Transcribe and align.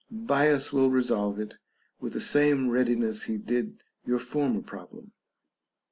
Bias 0.09 0.73
will 0.73 0.89
resolve 0.89 1.39
it 1.39 1.59
with 1.99 2.13
the 2.13 2.21
same 2.21 2.71
readiness 2.71 3.25
he 3.25 3.37
did 3.37 3.83
your 4.03 4.17
former 4.17 4.63
problem. 4.63 5.11